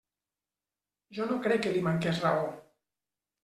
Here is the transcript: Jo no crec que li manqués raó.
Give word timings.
Jo 1.19 1.29
no 1.29 1.39
crec 1.45 1.63
que 1.67 1.77
li 1.77 1.87
manqués 1.91 2.25
raó. 2.27 2.51